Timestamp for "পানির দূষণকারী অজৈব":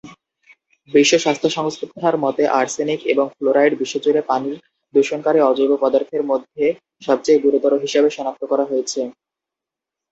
4.29-5.71